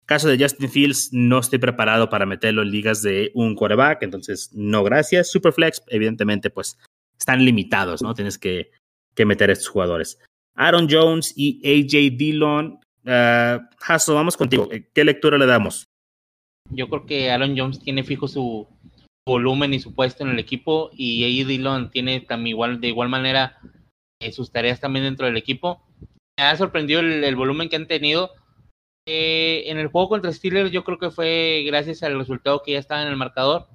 [0.04, 4.50] Caso de Justin Fields, no estoy preparado para meterlo en ligas de un quarterback, entonces
[4.52, 5.30] no gracias.
[5.30, 6.78] Superflex, evidentemente, pues
[7.18, 8.12] están limitados, ¿no?
[8.12, 8.70] Tienes que,
[9.14, 10.18] que meter a estos jugadores.
[10.54, 12.80] Aaron Jones y AJ Dillon.
[13.04, 14.68] Uh, Hasso, vamos contigo.
[14.92, 15.86] ¿Qué lectura le damos?
[16.70, 18.66] Yo creo que Aaron Jones tiene fijo su
[19.26, 23.08] volumen y su puesto en el equipo y AJ Dillon tiene también igual, de igual
[23.08, 23.58] manera
[24.20, 25.82] eh, sus tareas también dentro del equipo.
[26.38, 28.32] Me ha sorprendido el, el volumen que han tenido
[29.06, 32.78] eh, en el juego contra Steelers yo creo que fue gracias al resultado que ya
[32.78, 33.68] estaba en el marcador.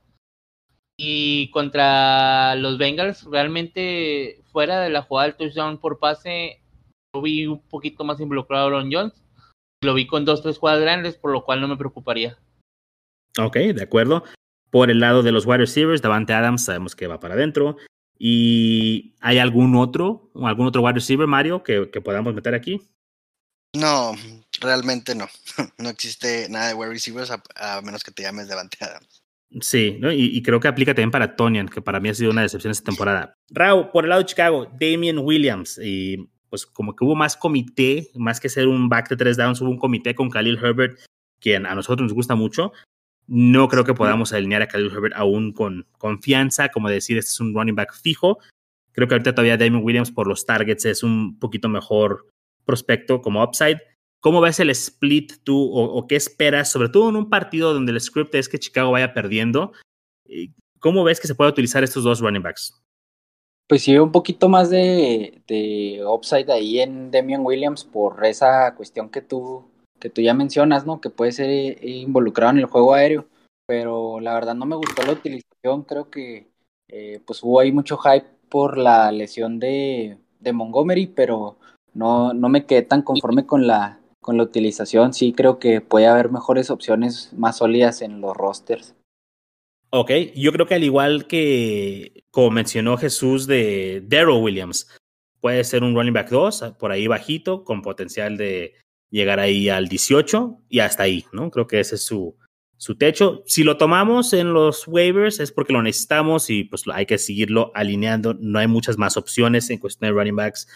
[1.00, 6.62] Y contra los Bengals, realmente fuera de la jugada del touchdown por pase,
[7.14, 9.14] lo vi un poquito más involucrado a Aaron Jones.
[9.84, 12.38] Lo vi con dos, tres jugadas grandes, por lo cual no me preocuparía.
[13.38, 14.24] Ok, de acuerdo.
[14.70, 17.78] Por el lado de los wide receivers, Davante Adams sabemos que va para adentro.
[18.20, 22.82] ¿Y hay algún otro, algún otro wide receiver, Mario, que, que podamos meter aquí?
[23.74, 24.14] No,
[24.60, 25.28] realmente no.
[25.78, 29.24] No existe nada de wide receivers a, a menos que te llames Devante Adams.
[29.62, 30.12] Sí, ¿no?
[30.12, 32.72] y, y, creo que aplica también para Tonian, que para mí ha sido una decepción
[32.72, 33.38] esta temporada.
[33.50, 38.10] Raúl, por el lado de Chicago, Damian Williams, y pues como que hubo más comité,
[38.16, 41.00] más que ser un back de tres downs, hubo un comité con Khalil Herbert,
[41.40, 42.74] quien a nosotros nos gusta mucho.
[43.28, 47.40] No creo que podamos alinear a Khalil Herbert aún con confianza, como decir, este es
[47.40, 48.40] un running back fijo.
[48.94, 52.28] Creo que ahorita todavía Damian Williams por los targets es un poquito mejor
[52.66, 53.82] prospecto como upside.
[54.20, 57.92] ¿Cómo ves el split tú o, o, qué esperas, sobre todo en un partido donde
[57.92, 59.74] el script es que Chicago vaya perdiendo?
[60.80, 62.82] ¿Cómo ves que se puede utilizar estos dos running backs?
[63.68, 69.10] Pues sí, un poquito más de, de upside ahí en Demian Williams por esa cuestión
[69.10, 69.66] que tú,
[70.00, 71.02] que tú ya mencionas, ¿no?
[71.02, 73.28] Que puede ser eh, involucrado en el juego aéreo.
[73.66, 75.84] Pero la verdad no me gustó la utilización.
[75.84, 76.48] Creo que
[76.90, 81.58] eh, pues hubo ahí mucho hype por la lesión de, de Montgomery, pero
[81.94, 85.14] no, no me quedé tan conforme con la, con la utilización.
[85.14, 88.96] Sí creo que puede haber mejores opciones más sólidas en los rosters.
[89.90, 94.88] Ok, yo creo que al igual que como mencionó Jesús de Daryl Williams,
[95.40, 98.76] puede ser un running back 2, por ahí bajito, con potencial de
[99.10, 101.50] llegar ahí al 18 y hasta ahí, ¿no?
[101.52, 102.36] Creo que ese es su,
[102.78, 103.44] su techo.
[103.46, 107.72] Si lo tomamos en los waivers es porque lo necesitamos y pues hay que seguirlo
[107.76, 108.36] alineando.
[108.40, 110.68] No hay muchas más opciones en cuestión de running backs.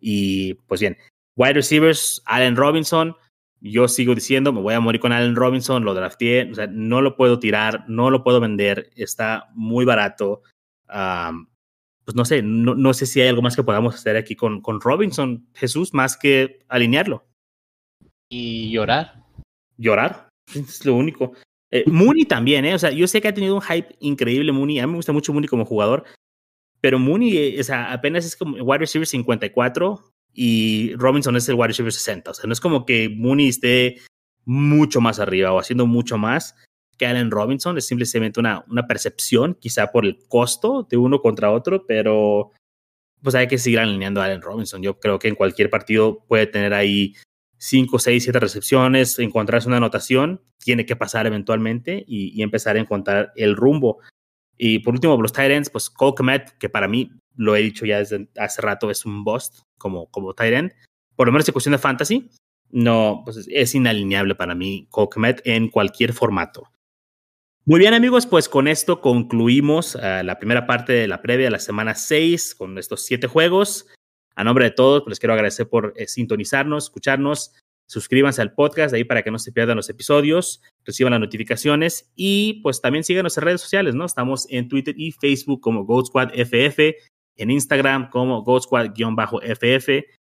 [0.00, 0.98] Y pues bien,
[1.36, 3.16] wide receivers, Allen Robinson,
[3.60, 7.38] yo sigo diciendo, me voy a morir con Allen Robinson, lo sea, no lo puedo
[7.38, 10.42] tirar, no lo puedo vender, está muy barato.
[12.04, 14.60] pues no sé, no, no, sé si hay algo más que podamos hacer aquí con,
[14.60, 17.24] con Robinson, Jesús, más que alinearlo.
[18.30, 19.24] Y llorar.
[19.76, 21.32] Llorar, es lo único.
[21.70, 22.74] Eh, Mooney también, ¿eh?
[22.74, 25.12] O sea, yo sé que ha tenido un hype increíble Mooney, a mí me gusta
[25.12, 26.04] mucho Mooney como jugador,
[26.80, 31.54] pero Mooney, eh, o sea, apenas es como wide receiver 54, y Robinson es el
[31.54, 32.32] wide receiver 60.
[32.32, 33.98] O sea, no es como que Mooney esté
[34.44, 36.56] mucho más arriba o haciendo mucho más
[36.98, 37.78] que Allen Robinson.
[37.78, 42.50] Es simplemente una, una percepción, quizá por el costo de uno contra otro, pero
[43.22, 44.82] pues hay que seguir alineando a Allen Robinson.
[44.82, 47.14] Yo creo que en cualquier partido puede tener ahí
[47.64, 53.32] 5, 6, 7 recepciones, encontrarse una anotación, tiene que pasar eventualmente y, empezar a encontrar
[53.36, 54.00] el rumbo.
[54.58, 57.98] Y por último, los Titans, pues Cole Komet, que para mí, lo he dicho ya
[57.98, 60.74] desde hace rato, es un bust como, como Tyrant.
[61.16, 62.28] Por lo menos en cuestión de fantasy,
[62.70, 66.68] no, pues es inalineable para mí Cole Komet en cualquier formato.
[67.64, 71.52] Muy bien amigos, pues con esto concluimos uh, la primera parte de la previa de
[71.52, 73.86] la semana 6 con estos siete juegos.
[74.36, 77.52] A nombre de todos, pues les quiero agradecer por eh, sintonizarnos, escucharnos.
[77.86, 82.60] Suscríbanse al podcast ahí para que no se pierdan los episodios, reciban las notificaciones y
[82.62, 84.06] pues también síganos en redes sociales, ¿no?
[84.06, 86.96] Estamos en Twitter y Facebook como Gold Squad FF,
[87.36, 89.88] en Instagram como Gold Squad-FF.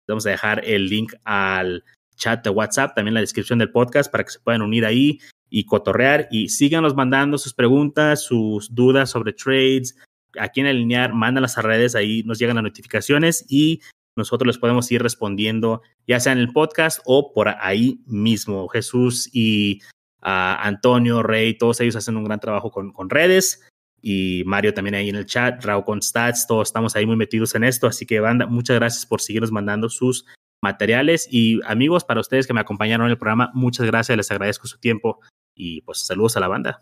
[0.07, 1.83] Vamos a dejar el link al
[2.15, 5.65] chat de WhatsApp, también la descripción del podcast para que se puedan unir ahí y
[5.65, 9.95] cotorrear y síganos mandando sus preguntas, sus dudas sobre trades,
[10.37, 13.81] a quién alinear, mandan las redes, ahí nos llegan las notificaciones y
[14.15, 18.67] nosotros les podemos ir respondiendo, ya sea en el podcast o por ahí mismo.
[18.67, 19.81] Jesús y
[20.21, 23.65] uh, Antonio, Rey, todos ellos hacen un gran trabajo con, con, redes.
[24.01, 27.55] Y Mario también ahí en el chat, Raúl con Stats, todos estamos ahí muy metidos
[27.55, 27.87] en esto.
[27.87, 30.25] Así que, banda, muchas gracias por seguirnos mandando sus
[30.61, 31.27] materiales.
[31.31, 34.79] Y amigos, para ustedes que me acompañaron en el programa, muchas gracias, les agradezco su
[34.79, 35.19] tiempo.
[35.55, 36.81] Y pues saludos a la banda.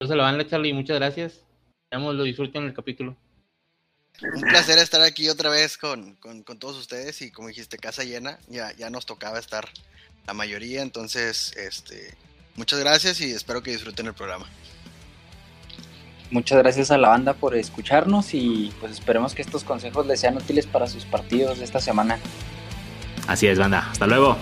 [0.00, 1.49] Saludos a la banda, Charlie, muchas gracias.
[1.90, 3.16] Esperamos lo disfruten el capítulo.
[4.22, 8.04] Un placer estar aquí otra vez con, con, con, todos ustedes y como dijiste, casa
[8.04, 9.68] llena, ya, ya nos tocaba estar
[10.24, 12.14] la mayoría, entonces este,
[12.54, 14.46] muchas gracias y espero que disfruten el programa.
[16.30, 20.36] Muchas gracias a la banda por escucharnos y pues esperemos que estos consejos les sean
[20.36, 22.20] útiles para sus partidos de esta semana.
[23.26, 23.90] Así es, banda.
[23.90, 24.38] Hasta luego.